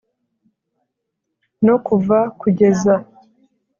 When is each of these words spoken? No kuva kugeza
No 1.65 1.75
kuva 1.85 2.17
kugeza 2.39 2.93